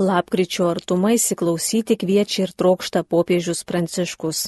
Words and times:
Lapkričio 0.00 0.64
artumai 0.72 1.18
įsiklausyti 1.18 1.98
kviečia 2.00 2.46
ir 2.46 2.52
trokšta 2.56 3.02
popiežius 3.04 3.66
Pranciškus. 3.68 4.46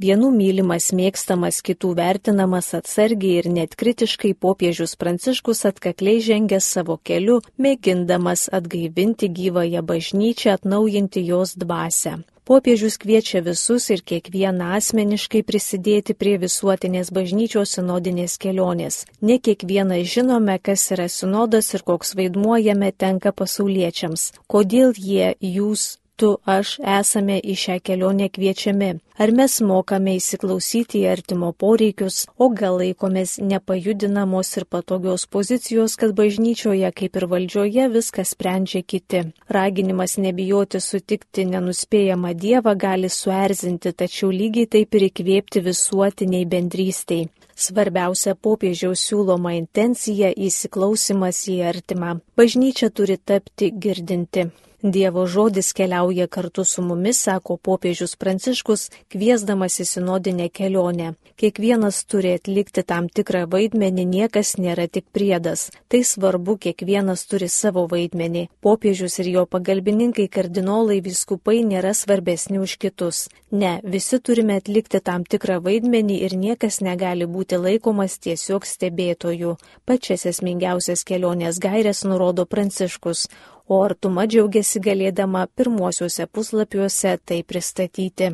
Vienų 0.00 0.28
mylimas, 0.34 0.90
mėgstamas, 0.92 1.62
kitų 1.64 1.94
vertinamas 1.96 2.68
atsargiai 2.76 3.38
ir 3.40 3.48
net 3.48 3.78
kritiškai 3.80 4.34
popiežius 4.36 4.92
Pranciškus 5.00 5.64
atkakliai 5.70 6.20
žengė 6.26 6.60
savo 6.60 6.98
keliu, 7.00 7.38
mėgindamas 7.56 8.50
atgaivinti 8.52 9.32
gyvąją 9.40 9.80
bažnyčią, 9.88 10.58
atnaujinti 10.60 11.24
jos 11.32 11.56
dvasę. 11.56 12.18
Popiežius 12.50 12.96
kviečia 12.98 13.44
visus 13.46 13.84
ir 13.94 14.00
kiekvieną 14.02 14.72
asmeniškai 14.74 15.44
prisidėti 15.46 16.16
prie 16.18 16.32
visuotinės 16.42 17.12
bažnyčios 17.14 17.76
sinodinės 17.76 18.34
kelionės. 18.42 18.96
Ne 19.22 19.36
kiekvieną 19.38 20.00
žinome, 20.02 20.56
kas 20.58 20.88
yra 20.90 21.06
sinodas 21.06 21.70
ir 21.78 21.84
koks 21.86 22.16
vaidmuo 22.18 22.58
jame 22.58 22.90
tenka 22.90 23.30
pasauliečiams. 23.30 24.32
Kodėl 24.50 24.98
jie, 24.98 25.36
jūs, 25.38 26.00
tu, 26.20 26.34
aš 26.44 26.74
esame 26.98 27.38
į 27.40 27.54
šią 27.62 27.78
kelionę 27.86 28.28
kviečiami. 28.34 28.90
Ar 29.20 29.32
mes 29.36 29.58
mokame 29.64 30.14
įsiklausyti 30.16 31.02
į 31.02 31.08
artimo 31.12 31.50
poreikius, 31.62 32.22
o 32.40 32.48
gal 32.60 32.78
laikomės 32.80 33.34
nepajudinamos 33.44 34.52
ir 34.60 34.66
patogios 34.74 35.26
pozicijos, 35.36 35.96
kad 36.00 36.14
bažnyčioje 36.16 36.92
kaip 37.00 37.18
ir 37.20 37.26
valdžioje 37.32 37.88
viskas 37.96 38.32
sprendžia 38.36 38.80
kiti. 38.92 39.26
Raginimas 39.56 40.16
nebijoti 40.20 40.80
sutikti 40.80 41.44
nenuspėjamą 41.50 42.32
Dievą 42.44 42.76
gali 42.86 43.12
suerzinti, 43.12 43.92
tačiau 43.92 44.32
lygiai 44.32 44.70
taip 44.76 44.96
ir 44.96 45.10
įkvėpti 45.10 45.64
visuotiniai 45.68 46.48
bendrystiai. 46.48 47.28
Svarbiausia 47.60 48.36
popiežiaus 48.40 49.04
siūloma 49.04 49.52
intencija- 49.58 50.32
įsiklausimas 50.48 51.44
į 51.52 51.60
artimą. 51.74 52.16
Bažnyčia 52.40 52.88
turi 52.88 53.18
tapti 53.20 53.72
girdinti. 53.84 54.48
Dievo 54.82 55.26
žodis 55.26 55.72
keliauja 55.72 56.26
kartu 56.26 56.64
su 56.64 56.82
mumis, 56.82 57.18
sako 57.22 57.56
popiežius 57.56 58.14
Pranciškus, 58.16 58.86
kviesdamas 59.12 59.74
į 59.82 59.84
sinodinę 59.84 60.46
kelionę. 60.48 61.10
Kiekvienas 61.36 61.98
turi 62.08 62.32
atlikti 62.38 62.80
tam 62.88 63.10
tikrą 63.12 63.42
vaidmenį, 63.52 64.06
niekas 64.08 64.54
nėra 64.56 64.86
tik 64.88 65.04
priedas. 65.12 65.66
Tai 65.92 66.00
svarbu, 66.04 66.56
kiekvienas 66.64 67.26
turi 67.28 67.50
savo 67.52 67.84
vaidmenį. 67.92 68.46
Popiežius 68.64 69.18
ir 69.20 69.28
jo 69.34 69.44
pagalbininkai 69.44 70.28
kardinolai 70.32 71.02
viskupai 71.04 71.60
nėra 71.60 71.92
svarbesni 71.92 72.56
už 72.64 72.78
kitus. 72.80 73.26
Ne, 73.52 73.80
visi 73.84 74.16
turime 74.16 74.56
atlikti 74.62 75.00
tam 75.04 75.28
tikrą 75.28 75.60
vaidmenį 75.60 76.20
ir 76.24 76.38
niekas 76.40 76.80
negali 76.80 77.28
būti 77.28 77.60
laikomas 77.60 78.16
tiesiog 78.16 78.64
stebėtojų. 78.64 79.56
Pačias 79.84 80.24
esmingiausias 80.32 81.04
kelionės 81.04 81.60
gairės 81.60 82.06
nurodo 82.08 82.48
Pranciškus 82.48 83.28
o 83.70 83.80
artuma 83.86 84.26
džiaugiasi 84.26 84.82
galėdama 84.82 85.46
pirmuosiuose 85.56 86.26
puslapiuose 86.34 87.16
tai 87.24 87.42
pristatyti. 87.46 88.32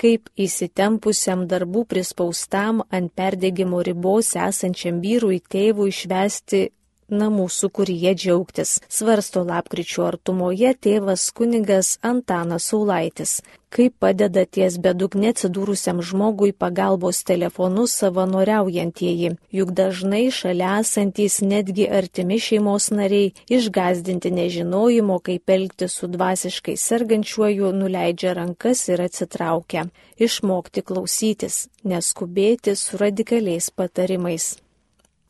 Kaip 0.00 0.30
įsitempusiam 0.40 1.42
darbų 1.50 1.82
prispaustam 1.90 2.84
ant 2.96 3.12
perdėgymo 3.18 3.82
ribos 3.84 4.30
esančiam 4.48 5.02
vyrui 5.02 5.42
tėvui 5.54 5.90
išvesti 5.92 6.62
namų 7.10 7.46
sukūryje 7.52 8.14
džiaugtis, 8.14 8.76
svarsto 8.88 9.42
lapkričio 9.46 10.06
artumoje 10.08 10.74
tėvas 10.86 11.30
kunigas 11.36 11.96
Antanas 12.02 12.70
Saulaitis. 12.70 13.40
Kaip 13.70 13.94
padeda 14.02 14.42
ties 14.50 14.76
bedugne 14.82 15.28
atsidūrusiam 15.30 16.00
žmogui 16.02 16.50
pagalbos 16.62 17.20
telefonu 17.28 17.84
savanoriaujantieji, 17.90 19.28
juk 19.54 19.70
dažnai 19.78 20.24
šalia 20.34 20.72
esantys 20.82 21.36
netgi 21.52 21.86
artimi 22.00 22.40
šeimos 22.42 22.88
nariai 22.90 23.28
išgazdinti 23.58 24.32
nežinojimo, 24.34 25.20
kaip 25.22 25.54
elgti 25.54 25.86
su 25.88 26.08
dvasiškai 26.10 26.74
sergančiuoju, 26.86 27.70
nuleidžia 27.82 28.32
rankas 28.40 28.82
ir 28.90 29.04
atsitraukia. 29.06 29.86
Išmokti 30.18 30.82
klausytis, 30.82 31.68
neskubėti 31.86 32.74
su 32.74 32.98
radikaliais 32.98 33.70
patarimais. 33.70 34.56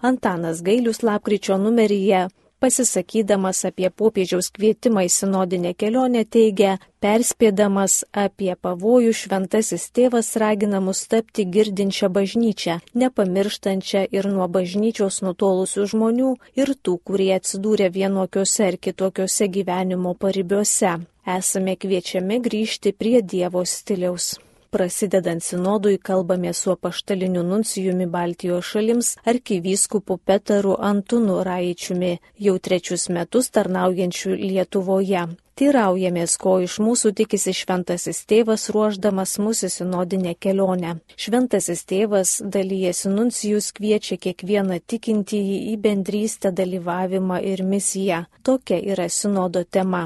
Antanas 0.00 0.62
Gailius 0.62 1.02
lapkričio 1.02 1.56
numeryje, 1.58 2.28
pasisakydamas 2.60 3.64
apie 3.68 3.90
popiežiaus 3.90 4.48
kvietimą 4.56 5.04
į 5.08 5.10
sinodinę 5.12 5.72
kelionę, 5.80 6.22
teigia, 6.36 6.78
perspėdamas 7.04 7.98
apie 8.24 8.52
pavojų 8.66 9.12
šventasis 9.20 9.86
tėvas 9.96 10.32
ragina 10.40 10.80
mus 10.84 11.04
tapti 11.12 11.44
girdinčią 11.56 12.08
bažnyčią, 12.16 12.80
nepamirštančią 13.02 14.04
ir 14.16 14.28
nuo 14.34 14.48
bažnyčios 14.58 15.22
nutolusių 15.26 15.88
žmonių 15.94 16.34
ir 16.60 16.76
tų, 16.80 16.98
kurie 17.04 17.32
atsidūrė 17.38 17.88
vienokiuose 17.96 18.68
ar 18.72 18.80
kitokiuose 18.88 19.48
gyvenimo 19.56 20.14
paribiuose. 20.16 21.00
Esame 21.38 21.76
kviečiami 21.76 22.40
grįžti 22.44 22.96
prie 22.96 23.20
Dievo 23.20 23.68
stiliaus. 23.68 24.36
Prasidedant 24.70 25.42
sinodui 25.42 25.98
kalbame 25.98 26.52
su 26.52 26.70
apaštaliniu 26.70 27.42
nuncijumi 27.42 28.06
Baltijos 28.06 28.64
šalims 28.64 29.08
arkivyskupu 29.24 30.16
Petaru 30.16 30.76
Antunu 30.78 31.38
Raičiumi, 31.44 32.18
jau 32.38 32.58
trečius 32.58 33.08
metus 33.08 33.48
tarnaujančiu 33.50 34.36
Lietuvoje. 34.38 35.24
Tyraujamės, 35.58 36.36
ko 36.38 36.52
iš 36.64 36.76
mūsų 36.86 37.10
tikisi 37.18 37.54
šventasis 37.60 38.20
tėvas 38.30 38.68
ruoždamas 38.76 39.32
mūsų 39.42 39.70
sinodinę 39.74 40.36
kelionę. 40.38 40.92
Šventasis 41.24 41.82
tėvas 41.90 42.36
dalyjasi 42.56 43.10
nuncijus 43.16 43.72
kviečia 43.74 44.20
kiekvieną 44.26 44.78
tikintįjį 44.92 45.56
į 45.72 45.74
bendrystę 45.88 46.54
dalyvavimą 46.62 47.40
ir 47.54 47.64
misiją. 47.74 48.22
Tokia 48.46 48.78
yra 48.94 49.08
sinodo 49.10 49.64
tema. 49.64 50.04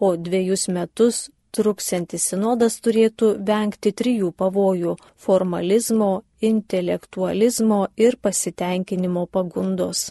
O 0.00 0.14
dviejus 0.16 0.66
metus 0.72 1.20
truksiantis 1.56 2.30
sinodas 2.32 2.78
turėtų 2.84 3.34
vengti 3.46 3.92
trijų 3.92 4.32
pavojų- 4.32 4.96
formalizmo, 5.24 6.22
intelektualizmo 6.40 7.88
ir 7.96 8.16
pasitenkinimo 8.16 9.26
pagundos. 9.26 10.10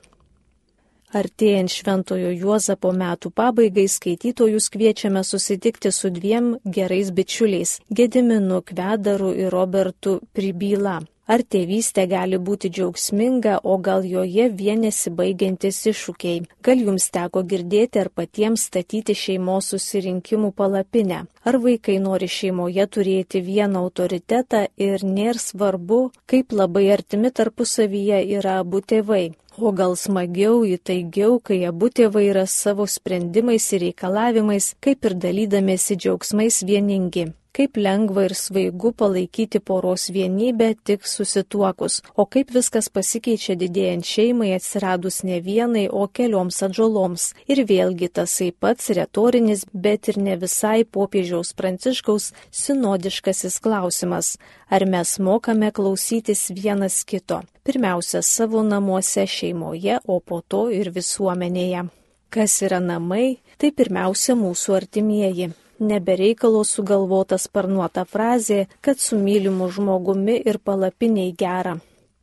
Artėjant 1.10 1.72
Šventojo 1.74 2.30
Juozapo 2.38 2.92
metų 2.94 3.32
pabaigai 3.34 3.88
skaitytojus 3.90 4.70
kviečiame 4.70 5.24
susitikti 5.26 5.92
su 5.92 6.12
dviem 6.14 6.60
gerais 6.64 7.10
bičiuliais- 7.10 7.80
Gediminu 7.98 8.62
Kvedaru 8.62 9.32
ir 9.34 9.50
Robertu 9.50 10.20
Pribyla. 10.34 11.00
Ar 11.30 11.44
tėvystė 11.46 12.08
gali 12.10 12.40
būti 12.42 12.72
džiaugsminga, 12.74 13.60
o 13.62 13.76
gal 13.88 14.06
joje 14.12 14.48
vienėsi 14.62 15.12
baigiantis 15.14 15.78
iššūkiai? 15.92 16.40
Gal 16.66 16.82
jums 16.88 17.06
teko 17.14 17.44
girdėti 17.52 18.02
ar 18.02 18.10
patiems 18.10 18.64
statyti 18.72 19.14
šeimos 19.14 19.70
susirinkimų 19.70 20.50
palapinę? 20.58 21.20
Ar 21.46 21.60
vaikai 21.62 22.00
nori 22.02 22.32
šeimoje 22.38 22.88
turėti 22.98 23.44
vieną 23.46 23.86
autoritetą 23.86 24.64
ir 24.90 25.06
nėra 25.06 25.38
svarbu, 25.46 26.02
kaip 26.26 26.50
labai 26.62 26.88
artimi 26.98 27.30
tarpusavyje 27.30 28.24
yra 28.40 28.58
abu 28.64 28.82
tėvai? 28.82 29.28
O 29.62 29.70
gal 29.70 29.94
smagiau, 30.02 30.64
įtaigiau, 30.66 31.38
kai 31.46 31.62
abu 31.70 31.94
tėvai 31.94 32.26
yra 32.32 32.50
savo 32.50 32.90
sprendimais 32.90 33.70
ir 33.78 33.86
reikalavimais, 33.86 34.74
kaip 34.82 35.06
ir 35.06 35.22
dalydamėsi 35.28 36.00
džiaugsmais 36.00 36.64
vieningi 36.66 37.36
kaip 37.56 37.78
lengva 37.78 38.26
ir 38.28 38.34
svaigu 38.38 38.92
palaikyti 38.94 39.60
poros 39.60 40.10
vienybę 40.14 40.70
tik 40.84 41.08
susituokus, 41.08 42.02
o 42.16 42.26
kaip 42.26 42.54
viskas 42.56 42.90
pasikeičia 42.94 43.56
didėjant 43.60 44.06
šeimai 44.06 44.52
atsiradus 44.56 45.22
ne 45.28 45.40
vienai, 45.44 45.88
o 45.90 46.08
kelioms 46.08 46.62
atžaloms. 46.66 47.30
Ir 47.50 47.64
vėlgi 47.70 48.12
tasai 48.20 48.52
pats 48.52 48.92
retorinis, 48.96 49.66
bet 49.74 50.12
ir 50.12 50.20
ne 50.22 50.38
visai 50.40 50.84
popiežiaus 50.86 51.54
pranciškaus 51.58 52.32
sinodiškasis 52.52 53.60
klausimas- 53.60 54.38
ar 54.76 54.86
mes 54.86 55.18
mokame 55.20 55.72
klausytis 55.72 56.50
vienas 56.50 57.04
kito, 57.04 57.42
pirmiausia 57.64 58.22
savo 58.24 58.62
namuose 58.64 59.26
šeimoje, 59.26 60.00
o 60.08 60.20
po 60.20 60.42
to 60.42 60.70
ir 60.70 60.92
visuomenėje. 60.92 61.90
Kas 62.30 62.62
yra 62.62 62.80
namai, 62.80 63.40
tai 63.58 63.72
pirmiausia 63.72 64.36
mūsų 64.36 64.76
artimieji 64.82 65.54
nebereikalo 65.80 66.64
sugalvota 66.64 67.38
sparnuota 67.38 68.06
frazė, 68.06 68.66
kad 68.82 69.00
su 69.00 69.18
mylimu 69.20 69.70
žmogumi 69.72 70.42
ir 70.46 70.60
palapiniai 70.60 71.36
gera. 71.44 71.78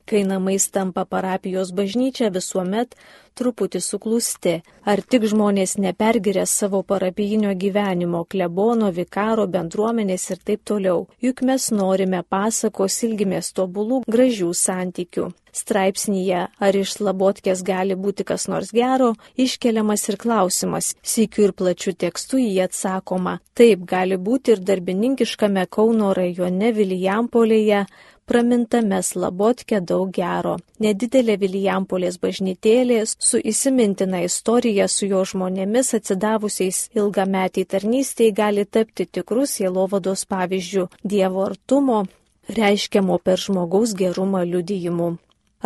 Kai 0.06 0.22
namais 0.22 0.68
tampa 0.70 1.02
parapijos 1.04 1.72
bažnyčia 1.74 2.28
visuomet 2.30 2.94
truputį 3.36 3.80
suklusti, 3.84 4.52
ar 4.86 5.02
tik 5.02 5.26
žmonės 5.32 5.76
nepergiria 5.82 6.46
savo 6.46 6.82
parapijinio 6.86 7.52
gyvenimo, 7.58 8.22
klebono, 8.24 8.92
vikaro, 8.94 9.48
bendruomenės 9.50 10.30
ir 10.30 10.44
taip 10.46 10.62
toliau. 10.70 11.08
Juk 11.26 11.42
mes 11.42 11.68
norime 11.74 12.22
pasakos, 12.22 13.00
ilgimės 13.08 13.50
tobulų, 13.58 14.04
gražių 14.06 14.52
santykių. 14.54 15.28
Straipsnyje, 15.56 16.40
ar 16.60 16.76
iš 16.76 16.98
slabotkės 16.98 17.62
gali 17.64 17.94
būti 17.96 18.26
kas 18.28 18.44
nors 18.52 18.74
gero, 18.76 19.14
iškeliamas 19.40 20.04
ir 20.10 20.18
klausimas. 20.20 20.90
Sykiu 21.00 21.46
ir 21.48 21.54
plačiu 21.56 21.94
tekstu 21.96 22.38
jį 22.42 22.66
atsakoma. 22.66 23.38
Taip 23.56 23.86
gali 23.88 24.20
būti 24.20 24.52
ir 24.52 24.60
darbininkiškame 24.60 25.64
Kauno 25.72 26.12
rajone 26.16 26.74
Vilijampolėje 26.76 27.86
pramintame 28.26 28.98
Slabotke 29.02 29.80
daug 29.90 30.10
gero. 30.18 30.56
Nedidelė 30.82 31.36
Vilijampolės 31.42 32.18
bažnytėlė 32.22 32.98
su 33.08 33.40
įsimintina 33.52 34.22
istorija 34.26 34.88
su 34.90 35.08
jo 35.12 35.22
žmonėmis 35.32 35.94
atsidavusiais 36.00 36.80
ilgametiai 36.98 37.68
tarnystėje 37.74 38.36
gali 38.40 38.66
tapti 38.66 39.06
tikrus 39.06 39.56
jėlovados 39.62 40.26
pavyzdžių 40.32 40.88
Dievo 41.14 41.46
artumo, 41.46 42.02
reiškiamo 42.58 43.18
per 43.22 43.42
žmogaus 43.46 43.94
gerumą 44.02 44.42
liudijimu. 44.50 45.14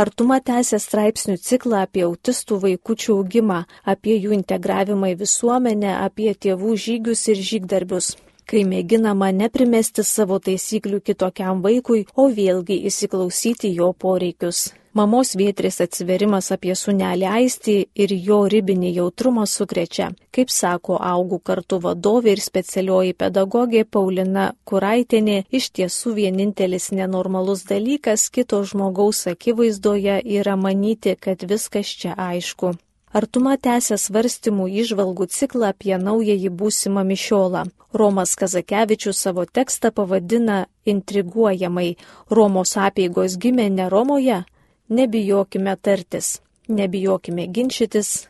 Artuma 0.01 0.39
tęsė 0.41 0.79
straipsnių 0.81 1.37
ciklą 1.43 1.83
apie 1.85 2.06
autistų 2.06 2.61
vaikučių 2.63 3.17
augimą, 3.19 3.65
apie 3.85 4.15
jų 4.17 4.37
integravimą 4.39 5.15
į 5.15 5.21
visuomenę, 5.25 5.97
apie 6.06 6.33
tėvų 6.47 6.77
žygius 6.87 7.27
ir 7.33 7.43
žygdarbius 7.51 8.15
kai 8.50 8.64
mėginama 8.67 9.31
neprimesti 9.37 10.02
savo 10.06 10.41
taisyklių 10.43 11.00
kitokiam 11.06 11.62
vaikui, 11.62 12.05
o 12.17 12.26
vėlgi 12.35 12.82
įsiklausyti 12.91 13.70
jo 13.76 13.93
poreikius. 14.05 14.69
Mamos 14.99 15.37
vietrės 15.38 15.76
atsiverimas 15.85 16.49
apie 16.50 16.75
sunelį 16.75 17.26
aistį 17.31 17.75
ir 18.05 18.14
jo 18.26 18.41
ribinį 18.50 18.91
jautrumą 18.97 19.44
sukrečia. 19.47 20.08
Kaip 20.35 20.50
sako 20.50 20.99
augų 20.99 21.38
kartu 21.47 21.79
vadovė 21.85 22.35
ir 22.35 22.43
specialioji 22.43 23.14
pedagogė 23.23 23.85
Paulina 23.87 24.49
Kuraitinė, 24.67 25.44
iš 25.55 25.70
tiesų 25.79 26.17
vienintelis 26.19 26.91
nenormalus 26.91 27.62
dalykas 27.70 28.26
kito 28.35 28.64
žmogaus 28.67 29.29
akivaizdoje 29.31 30.20
yra 30.43 30.58
manyti, 30.58 31.14
kad 31.14 31.46
viskas 31.46 31.94
čia 32.03 32.19
aišku. 32.19 32.75
Artuma 33.11 33.57
tęsė 33.59 33.97
svarstymų 33.99 34.69
išvalgų 34.85 35.27
ciklą 35.35 35.73
apie 35.75 35.97
naująjį 35.99 36.51
būsimą 36.61 37.03
mišiolą. 37.09 37.65
Romas 37.93 38.37
Kazakevičius 38.39 39.19
savo 39.19 39.43
tekstą 39.47 39.91
pavadina 39.91 40.67
intriguojamai 40.87 41.97
Romos 42.31 42.77
apėgos 42.79 43.35
gimė 43.43 43.67
ne 43.75 43.89
Romoje, 43.91 44.45
nebijokime 44.89 45.75
tartis, 45.83 46.39
nebijokime 46.69 47.49
ginčytis, 47.51 48.29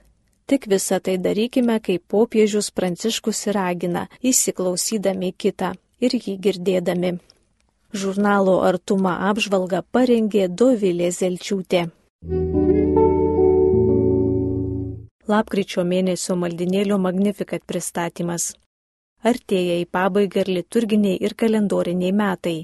tik 0.49 0.65
visą 0.73 0.97
tai 1.05 1.19
darykime, 1.21 1.77
kaip 1.85 2.09
popiežius 2.09 2.73
Pranciškus 2.73 3.51
ragina, 3.53 4.09
įsiklausydami 4.25 5.35
kitą 5.37 5.75
ir 6.01 6.17
jį 6.17 6.39
girdėdami. 6.41 7.19
Žurnalo 7.93 8.63
Artuma 8.65 9.19
apžvalgą 9.29 9.85
parengė 9.93 10.49
Dovilė 10.49 11.13
Zelčiūtė. 11.13 11.91
Lapkričio 15.31 15.83
mėnesio 15.87 16.35
maldinėlio 16.35 16.97
Magnificat 16.99 17.63
pristatymas. 17.71 18.49
Artėja 19.31 19.77
į 19.79 19.85
pabaigą 19.95 20.41
ir 20.43 20.51
liturginiai 20.57 21.21
ir 21.27 21.37
kalendoriniai 21.43 22.11
metai. 22.21 22.55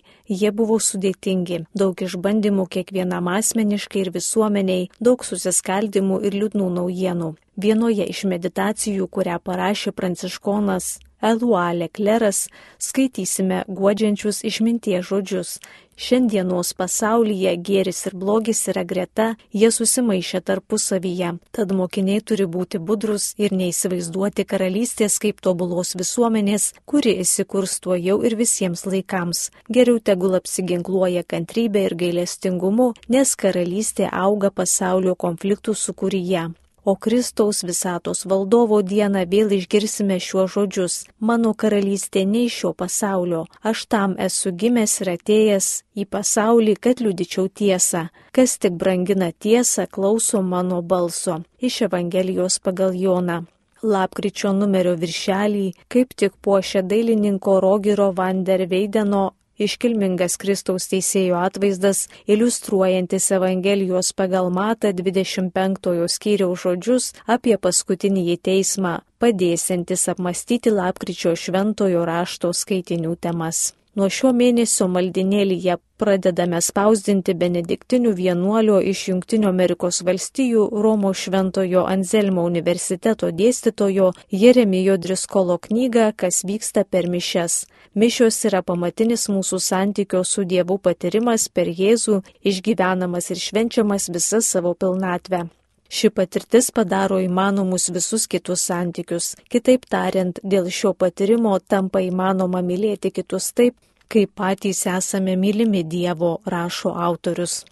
Jie 0.40 0.50
buvo 0.60 0.80
sudėtingi, 0.82 1.60
daug 1.82 2.02
išbandymų 2.08 2.66
kiekvienam 2.74 3.30
asmeniškai 3.36 4.02
ir 4.02 4.12
visuomeniai, 4.18 4.88
daug 4.98 5.22
susiskaldimų 5.28 6.22
ir 6.26 6.40
liūdnų 6.40 6.70
naujienų. 6.80 7.32
Vienoje 7.66 8.08
iš 8.16 8.24
meditacijų, 8.32 9.06
kurią 9.14 9.38
parašė 9.46 9.94
pranciškonas 10.00 10.96
Elualė 11.24 11.88
Kleras, 11.88 12.46
skaitysime 12.78 13.64
guodžiančius 13.68 14.42
išminties 14.44 15.06
žodžius. 15.08 15.58
Šiandienos 15.96 16.74
pasaulyje 16.76 17.54
gėris 17.64 18.02
ir 18.10 18.16
blogis 18.20 18.58
yra 18.68 18.82
greta, 18.84 19.30
jie 19.48 19.70
susimaišė 19.72 20.42
tarpusavyje, 20.44 21.30
tad 21.56 21.72
mokiniai 21.72 22.20
turi 22.20 22.44
būti 22.44 22.76
budrus 22.90 23.30
ir 23.40 23.54
neįsivaizduoti 23.56 24.44
karalystės 24.44 25.16
kaip 25.22 25.40
tobulos 25.40 25.94
visuomenės, 25.96 26.74
kuri 26.84 27.16
įsikurs 27.24 27.78
tuo 27.80 27.96
jau 27.96 28.18
ir 28.28 28.36
visiems 28.36 28.84
laikams. 28.84 29.48
Geriau 29.72 30.04
tegul 30.04 30.36
apsiginkluoja 30.36 31.24
kantrybė 31.24 31.86
ir 31.88 31.96
gailestingumu, 32.04 32.92
nes 33.08 33.34
karalystė 33.40 34.12
auga 34.12 34.52
pasaulio 34.52 35.16
konfliktų 35.16 35.72
sukūryje 35.86 36.50
o 36.86 36.94
Kristaus 36.94 37.64
visatos 37.66 38.22
valdovo 38.30 38.78
dieną 38.92 39.24
vėl 39.32 39.50
išgirsime 39.58 40.18
šiuos 40.26 40.52
žodžius. 40.54 40.94
Mano 41.18 41.50
karalystė 41.62 42.22
ne 42.32 42.44
iš 42.46 42.58
šio 42.60 42.70
pasaulio, 42.82 43.42
aš 43.70 43.86
tam 43.92 44.14
esu 44.26 44.52
gimęs 44.60 44.94
ir 45.02 45.10
atėjęs 45.16 45.68
į 46.00 46.06
pasaulį, 46.14 46.76
kad 46.84 47.02
liudyčiau 47.02 47.50
tiesą. 47.60 48.06
Kas 48.30 48.54
tik 48.62 48.78
brangina 48.78 49.32
tiesą, 49.32 49.88
klauso 49.90 50.42
mano 50.52 50.78
balso. 50.82 51.40
Iš 51.58 51.82
Evangelijos 51.88 52.60
pagal 52.62 52.94
Joną. 52.94 53.42
Lapkričio 53.82 54.52
numerio 54.56 54.94
viršelį 55.02 55.66
kaip 55.92 56.14
tik 56.16 56.38
puošia 56.40 56.80
dailininko 56.82 57.58
Rogiro 57.60 58.12
van 58.16 58.44
der 58.44 58.64
Veideno 58.70 59.24
Iškilmingas 59.56 60.34
Kristaus 60.36 60.84
teisėjo 60.90 61.38
atvaizdas, 61.40 62.02
iliustruojantis 62.28 63.30
Evangelijos 63.38 64.12
pagal 64.12 64.50
matą 64.52 64.90
25 64.92 66.04
skyriaus 66.12 66.66
žodžius 66.66 67.06
apie 67.24 67.56
paskutinį 67.56 68.36
teismą, 68.50 68.98
padėsiantis 69.16 70.04
apmastyti 70.12 70.74
lapkričio 70.76 71.32
šventojo 71.32 72.04
rašto 72.04 72.52
skaitinių 72.52 73.16
temas. 73.16 73.70
Nuo 73.96 74.10
šio 74.12 74.28
mėnesio 74.36 74.90
maldinėlyje 74.92 75.78
pradedame 75.96 76.58
spausdinti 76.60 77.32
benediktinių 77.40 78.10
vienuolio 78.18 78.76
iš 78.90 79.06
Junktinio 79.08 79.48
Amerikos 79.48 80.02
valstijų 80.04 80.66
Romo 80.84 81.14
Šventojo 81.16 81.86
Anzelmo 81.88 82.44
universiteto 82.44 83.32
dėstytojo 83.40 84.10
Jeremijo 84.42 84.98
Driskolo 85.00 85.56
knygą 85.68 86.10
Kas 86.12 86.44
vyksta 86.44 86.84
per 86.84 87.08
mišes. 87.08 87.62
Mišios 87.96 88.44
yra 88.50 88.60
pamatinis 88.60 89.30
mūsų 89.32 89.64
santykio 89.70 90.26
su 90.28 90.44
Dievu 90.44 90.76
patyrimas 90.76 91.48
per 91.48 91.72
Jėzų, 91.72 92.20
išgyvenamas 92.44 93.32
ir 93.32 93.46
švenčiamas 93.48 94.12
visą 94.12 94.44
savo 94.44 94.76
pilnatvę. 94.76 95.46
Ši 95.88 96.10
patirtis 96.10 96.72
padaro 96.74 97.20
įmanomus 97.22 97.90
visus 97.94 98.26
kitus 98.26 98.66
santykius. 98.70 99.34
Kitaip 99.52 99.86
tariant, 99.90 100.40
dėl 100.42 100.70
šio 100.70 100.92
patyrimo 100.98 101.58
tampa 101.60 102.02
įmanoma 102.02 102.62
mylėti 102.62 103.12
kitus 103.14 103.52
taip, 103.52 103.78
kaip 104.08 104.34
patys 104.34 104.86
esame 104.90 105.36
mylimi 105.36 105.84
Dievo, 105.84 106.38
rašo 106.46 106.94
autorius. 107.08 107.64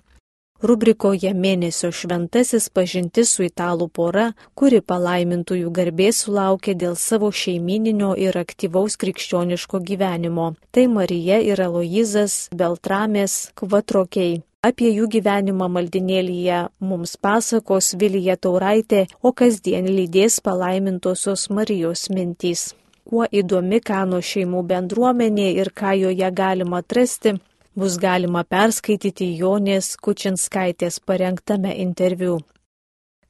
Rubrikoje 0.64 1.34
mėnesio 1.36 1.90
šventasis 1.92 2.70
pažintis 2.72 3.34
su 3.36 3.42
italų 3.44 3.88
pora, 3.98 4.28
kuri 4.56 4.78
palaimintųjų 4.80 5.72
garbės 5.78 6.22
sulaukė 6.24 6.76
dėl 6.80 6.94
savo 6.96 7.28
šeimininio 7.42 8.14
ir 8.16 8.38
aktyvaus 8.40 8.96
krikščioniško 9.02 9.82
gyvenimo. 9.90 10.54
Tai 10.70 10.86
Marija 10.94 11.42
ir 11.42 11.60
Aloizas 11.66 12.38
Beltramės 12.54 13.50
Kvatrokiai. 13.60 14.40
Apie 14.64 14.88
jų 14.88 15.10
gyvenimą 15.12 15.66
maldinėlyje 15.68 16.58
mums 16.88 17.10
pasakos 17.20 17.90
Vilija 18.00 18.36
Tauraitė, 18.46 19.02
o 19.20 19.32
kasdien 19.36 19.90
lydės 19.96 20.38
palaimintosios 20.46 21.50
Marijos 21.52 22.06
mintys. 22.08 22.62
Kuo 23.04 23.26
įdomi 23.40 23.82
Kano 23.84 24.22
šeimų 24.24 24.62
bendruomenė 24.70 25.50
ir 25.58 25.68
ką 25.80 25.92
joje 26.00 26.30
galima 26.40 26.80
atrasti, 26.80 27.34
bus 27.76 27.98
galima 28.00 28.46
perskaityti 28.56 29.28
Jonės 29.42 29.98
Kučinskaitės 30.00 30.96
parengtame 31.04 31.76
interviu. 31.84 32.40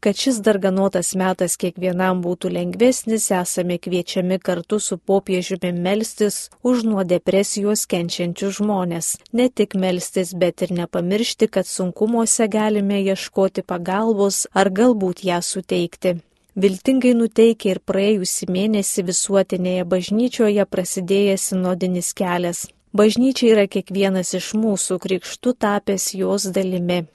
Kad 0.05 0.17
šis 0.21 0.39
darganotas 0.45 1.15
metas 1.17 1.55
kiekvienam 1.57 2.19
būtų 2.21 2.51
lengvesnis, 2.53 3.31
esame 3.33 3.79
kviečiami 3.81 4.37
kartu 4.37 4.77
su 4.87 4.99
popiežiumi 5.11 5.71
melstis 5.87 6.37
už 6.71 6.83
nuo 6.85 7.05
depresijos 7.13 7.87
kenčiančius 7.89 8.59
žmonės. 8.59 9.09
Ne 9.33 9.47
tik 9.49 9.73
melstis, 9.85 10.35
bet 10.43 10.61
ir 10.67 10.75
nepamiršti, 10.77 11.49
kad 11.49 11.65
sunkumuose 11.65 12.51
galime 12.53 13.01
ieškoti 13.01 13.65
pagalbos 13.65 14.43
ar 14.53 14.69
galbūt 14.81 15.25
ją 15.31 15.41
suteikti. 15.41 16.19
Viltingai 16.53 17.15
nuteikia 17.23 17.73
ir 17.73 17.83
praėjusį 17.89 18.51
mėnesį 18.59 19.07
visuotinėje 19.09 19.89
bažnyčioje 19.95 20.69
prasidėjęs 20.77 21.49
sinodinis 21.55 22.13
kelias. 22.13 22.67
Bažnyčia 22.93 23.55
yra 23.57 23.65
kiekvienas 23.73 24.37
iš 24.37 24.53
mūsų 24.53 25.01
krikštų 25.09 25.57
tapęs 25.65 26.13
jos 26.21 26.51
dalimi. 26.53 27.07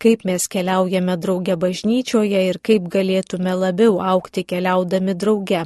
Kaip 0.00 0.22
mes 0.24 0.46
keliaujame 0.48 1.14
drauge 1.20 1.54
bažnyčioje 1.60 2.40
ir 2.48 2.58
kaip 2.64 2.86
galėtume 2.92 3.52
labiau 3.52 3.98
aukti 4.00 4.46
keliaudami 4.48 5.12
drauge. 5.12 5.64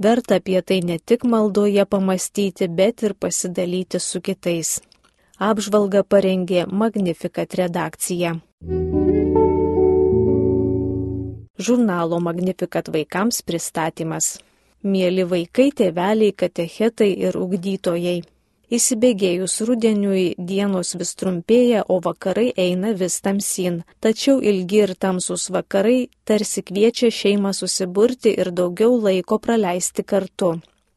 Verta 0.00 0.38
apie 0.40 0.62
tai 0.62 0.78
ne 0.80 0.96
tik 0.98 1.26
maldoje 1.28 1.84
pamastyti, 1.84 2.68
bet 2.68 3.02
ir 3.02 3.12
pasidalyti 3.20 4.00
su 4.00 4.22
kitais. 4.24 4.70
Apžvalga 5.36 6.00
parengė 6.08 6.64
Magnificat 6.72 7.52
redakcija. 7.60 8.30
Žurnalo 11.68 12.20
Magnificat 12.20 12.88
vaikams 12.96 13.42
pristatymas. 13.44 14.30
Mėly 14.84 15.28
vaikai, 15.28 15.68
tėveliai, 15.76 16.32
katechetai 16.32 17.10
ir 17.28 17.36
ugdytojai. 17.36 18.22
Įsibėgėjus 18.66 19.60
rudeniui 19.62 20.22
dienos 20.42 20.96
vis 20.98 21.12
trumpėja, 21.14 21.84
o 21.86 22.00
vakarai 22.02 22.48
eina 22.58 22.90
vis 22.98 23.20
tamsin. 23.22 23.84
Tačiau 24.02 24.40
ilgi 24.42 24.80
ir 24.82 24.92
tamsus 24.98 25.44
vakarai 25.54 26.08
tarsi 26.26 26.64
kviečia 26.66 27.12
šeimą 27.14 27.52
susiburti 27.54 28.32
ir 28.34 28.50
daugiau 28.50 28.98
laiko 28.98 29.38
praleisti 29.38 30.02
kartu. 30.02 30.56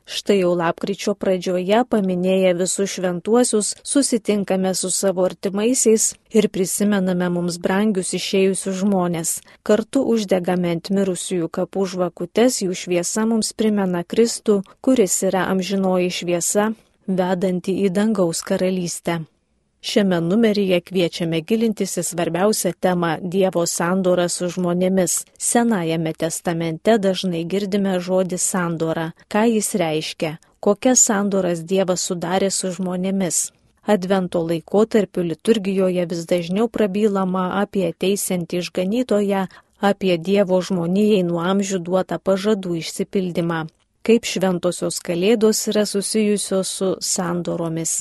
Štai 0.09 0.39
jau 0.39 0.55
lapkričio 0.57 1.13
pradžioje 1.13 1.83
paminėję 1.93 2.55
visus 2.57 2.95
šventuosius, 2.95 3.75
susitinkame 3.85 4.73
su 4.73 4.89
savo 4.89 5.27
artimaisiais 5.29 6.15
ir 6.33 6.49
prisimename 6.49 7.29
mums 7.37 7.61
brangius 7.61 8.15
išėjusius 8.17 8.81
žmonės. 8.81 9.37
Kartu 9.61 10.07
uždegame 10.09 10.73
ant 10.73 10.89
mirusiųjų 10.89 11.53
kapų 11.53 11.85
žvakutes, 11.93 12.63
jų 12.65 12.73
šviesa 12.73 13.29
mums 13.29 13.53
primena 13.53 14.01
Kristų, 14.01 14.63
kuris 14.81 15.21
yra 15.29 15.45
amžinoji 15.53 16.09
šviesa, 16.09 16.71
vedanti 17.09 17.73
į 17.85 17.89
dangaus 17.89 18.41
karalystę. 18.45 19.19
Šiame 19.81 20.17
numeryje 20.21 20.81
kviečiame 20.87 21.39
gilintis 21.41 21.93
į 22.01 22.03
svarbiausią 22.03 22.71
temą- 22.83 23.11
Dievo 23.35 23.63
sandorą 23.65 24.27
su 24.29 24.49
žmonėmis. 24.55 25.13
Senajame 25.37 26.13
testamente 26.13 26.97
dažnai 27.05 27.45
girdime 27.45 27.93
žodį 27.99 28.37
sandora. 28.37 29.11
Ką 29.31 29.43
jis 29.53 29.69
reiškia? 29.75 30.37
Kokias 30.59 30.99
sandoras 30.99 31.63
Dievas 31.63 32.01
sudarė 32.07 32.51
su 32.51 32.67
žmonėmis? 32.75 33.51
Advento 33.87 34.39
laikotarpiu 34.49 35.23
liturgijoje 35.23 36.05
vis 36.05 36.25
dažniau 36.25 36.67
prabylama 36.67 37.45
apie 37.63 37.93
teisiantį 37.93 38.57
išganytoją, 38.61 39.47
apie 39.79 40.17
Dievo 40.17 40.61
žmonijai 40.61 41.23
nuo 41.23 41.39
amžių 41.39 41.79
duotą 41.79 42.19
pažadų 42.19 42.75
išsipildymą. 42.83 43.67
Kaip 44.09 44.25
šventosios 44.25 44.95
kalėdos 45.05 45.59
yra 45.69 45.83
susijusios 45.85 46.69
su 46.79 46.87
sandoromis. 46.97 47.91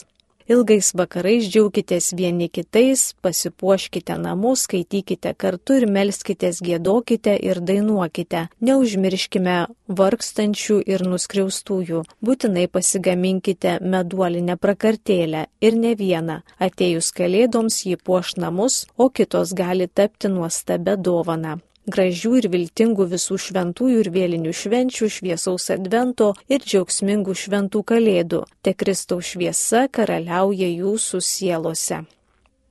Ilgais 0.49 0.95
vakarais 0.97 1.51
džiaukitės 1.53 2.15
vieni 2.17 2.47
kitais, 2.49 3.03
pasipuoškite 3.21 4.17
namus, 4.17 4.63
skaitykite 4.65 5.35
kartu 5.37 5.77
ir 5.83 5.85
melskitės, 5.99 6.63
gėdokite 6.65 7.37
ir 7.51 7.61
dainuokite. 7.61 8.47
Neužmirškime 8.65 9.59
vargstančių 10.01 10.81
ir 10.89 11.05
nuskriaustųjų. 11.13 12.03
Būtinai 12.25 12.65
pasigaminkite 12.73 13.77
meduolinę 13.85 14.57
prakartėlę 14.57 15.47
ir 15.61 15.81
ne 15.85 15.93
vieną. 15.93 16.41
Atėjus 16.57 17.13
kalėdoms 17.21 17.83
jį 17.85 18.01
puoš 18.01 18.39
namus, 18.41 18.87
o 18.97 19.13
kitos 19.13 19.53
gali 19.53 19.93
tapti 19.93 20.33
nuostabę 20.33 20.97
dovaną 20.97 21.59
gražių 21.89 22.35
ir 22.41 22.49
viltingų 22.53 23.07
visų 23.13 23.39
šventųjų 23.47 24.03
ir 24.05 24.11
vėlinių 24.15 24.53
švenčių, 24.61 25.09
šviesaus 25.17 25.71
advento 25.75 26.35
ir 26.49 26.63
džiaugsmingų 26.65 27.35
šventų 27.43 27.83
kalėdų. 27.93 28.45
Te 28.63 28.75
Kristaus 28.77 29.33
šviesa 29.33 29.87
karaliauja 29.89 30.69
jūsų 30.69 31.21
sielose. 31.25 32.05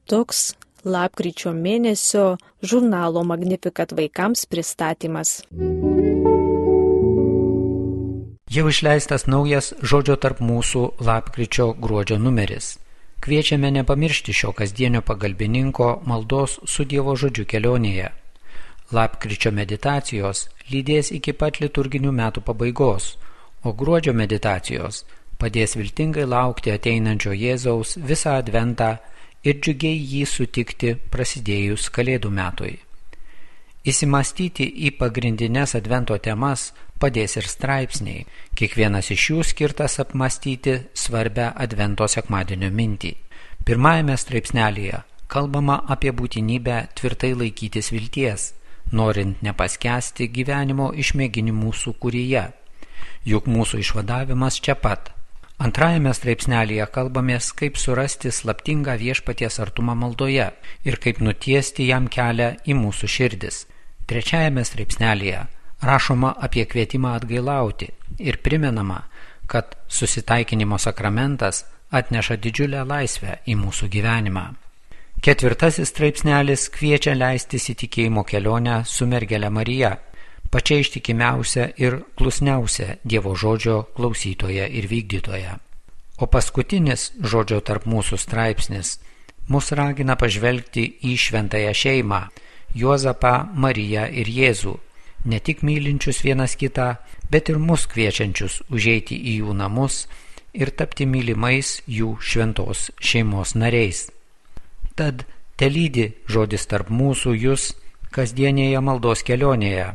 Toks 0.07 0.55
lapkričio 0.87 1.51
mėnesio 1.53 2.37
žurnalo 2.63 3.23
Magnificat 3.27 3.91
vaikams 3.97 4.45
pristatymas. 4.47 5.41
Jau 8.47 8.69
išleistas 8.71 9.27
naujas 9.27 9.73
žodžio 9.83 10.15
tarp 10.15 10.39
mūsų 10.39 10.83
lapkričio 11.03 11.73
gruodžio 11.75 12.17
numeris. 12.17 12.77
Kviečiame 13.19 13.71
nepamiršti 13.71 14.33
šio 14.33 14.53
kasdienio 14.55 15.01
pagalbininko 15.01 15.89
maldos 16.05 16.59
su 16.63 16.85
Dievo 16.85 17.15
žodžiu 17.17 17.45
kelionėje. 17.49 18.13
Lapkričio 18.95 19.51
meditacijos 19.51 20.45
lydės 20.71 21.09
iki 21.11 21.33
pat 21.35 21.59
liturginių 21.59 22.13
metų 22.15 22.43
pabaigos, 22.47 23.17
o 23.67 23.73
gruodžio 23.75 24.13
meditacijos 24.15 25.01
padės 25.37 25.75
viltingai 25.75 26.23
laukti 26.23 26.71
ateinančio 26.71 27.33
Jėzaus 27.35 27.97
visą 27.99 28.37
adventą 28.39 28.95
ir 29.43 29.59
džiugiai 29.59 29.97
jį 29.99 30.23
sutikti 30.31 30.93
prasidėjus 31.11 31.89
Kalėdų 31.93 32.31
metui. 32.31 32.77
Įsimastyti 33.87 34.65
į 34.87 34.93
pagrindinės 34.99 35.75
advento 35.79 36.15
temas 36.23 36.71
padės 36.99 37.37
ir 37.37 37.47
straipsniai, 37.47 38.25
kiekvienas 38.55 39.11
iš 39.11 39.29
jų 39.31 39.43
skirtas 39.51 39.99
apmastyti 40.03 40.79
svarbę 40.95 41.51
advento 41.55 42.07
sekmadienio 42.07 42.71
mintį. 42.71 43.13
Pirmajame 43.67 44.15
straipsnelėje 44.15 45.03
kalbama 45.27 45.81
apie 45.91 46.11
būtinybę 46.15 46.85
tvirtai 46.95 47.33
laikytis 47.35 47.91
vilties 47.91 48.53
norint 48.91 49.41
nepaskesti 49.43 50.29
gyvenimo 50.31 50.91
išmėginimų 50.93 51.73
sukūryje. 51.75 52.43
Juk 53.27 53.47
mūsų 53.51 53.81
išvadavimas 53.83 54.59
čia 54.63 54.77
pat. 54.79 55.11
Antrajame 55.57 56.13
straipsnelėje 56.13 56.85
kalbamės, 56.93 57.49
kaip 57.57 57.79
surasti 57.81 58.29
slaptingą 58.31 58.93
viešpaties 59.01 59.57
artumą 59.63 59.95
maldoje 59.97 60.51
ir 60.85 60.99
kaip 61.01 61.19
nutiesti 61.19 61.87
jam 61.89 62.07
kelią 62.07 62.53
į 62.69 62.77
mūsų 62.77 63.09
širdis. 63.09 63.63
Trečiajame 64.07 64.63
straipsnelėje 64.63 65.47
rašoma 65.81 66.35
apie 66.41 66.65
kvietimą 66.65 67.15
atgailauti 67.17 67.89
ir 68.19 68.37
primenama, 68.45 69.01
kad 69.47 69.75
susitaikinimo 69.87 70.77
sakramentas 70.77 71.65
atneša 71.91 72.37
didžiulę 72.37 72.85
laisvę 72.85 73.39
į 73.47 73.57
mūsų 73.57 73.89
gyvenimą. 73.91 74.45
Ketvirtasis 75.21 75.89
straipsnelis 75.89 76.67
kviečia 76.69 77.15
leistis 77.17 77.65
į 77.71 77.75
tikėjimo 77.81 78.23
kelionę 78.27 78.83
su 78.85 79.07
mergelė 79.09 79.49
Marija, 79.49 79.95
pačia 80.53 80.77
ištikimiausia 80.83 81.71
ir 81.81 82.03
klusniausia 82.15 82.99
Dievo 83.03 83.33
žodžio 83.35 83.81
klausytoja 83.97 84.67
ir 84.69 84.87
vykdytoja. 84.87 85.57
O 86.21 86.25
paskutinis 86.29 87.11
žodžio 87.21 87.59
tarp 87.65 87.85
mūsų 87.89 88.17
straipsnis 88.21 88.97
mus 89.47 89.71
ragina 89.71 90.15
pažvelgti 90.15 90.85
į 91.09 91.15
šventąją 91.17 91.73
šeimą- 91.73 92.21
Juozapą, 92.81 93.49
Mariją 93.55 94.05
ir 94.11 94.27
Jėzų, 94.27 94.75
ne 95.25 95.39
tik 95.39 95.63
mylinčius 95.63 96.21
vienas 96.21 96.55
kitą, 96.55 96.95
bet 97.31 97.49
ir 97.49 97.57
mus 97.57 97.87
kviečiančius 97.87 98.61
užeiti 98.69 99.17
į 99.17 99.41
jų 99.41 99.53
namus 99.53 100.05
ir 100.53 100.69
tapti 100.71 101.05
mylimais 101.05 101.81
jų 101.87 102.17
šventos 102.21 102.91
šeimos 102.99 103.55
nariais. 103.55 104.16
Tad 104.97 105.27
telydi 105.61 106.07
žodis 106.25 106.65
tarp 106.69 106.89
mūsų 106.89 107.35
jūs 107.37 107.71
kasdienėje 108.15 108.79
maldos 108.81 109.21
kelionėje, 109.27 109.91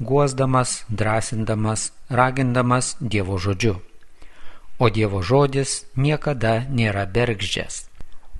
guosdamas, 0.00 0.84
drąsindamas, 0.88 1.92
ragindamas 2.10 2.96
Dievo 3.00 3.38
žodžiu. 3.38 3.76
O 4.80 4.88
Dievo 4.90 5.20
žodis 5.22 5.84
niekada 5.94 6.64
nėra 6.66 7.04
bergždžias. 7.06 7.84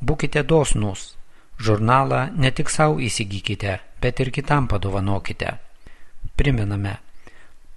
Būkite 0.00 0.42
dosnūs. 0.42 1.14
Žurnalą 1.60 2.20
ne 2.40 2.50
tik 2.56 2.72
savo 2.72 2.96
įsigykite, 3.04 3.76
bet 4.00 4.20
ir 4.24 4.30
kitam 4.32 4.66
padovanokite. 4.66 5.58
Priminame, 6.40 6.96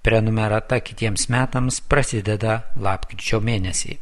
prenumerata 0.02 0.80
kitiems 0.80 1.28
metams 1.28 1.82
prasideda 1.84 2.62
lapkričio 2.80 3.42
mėnesį. 3.44 3.98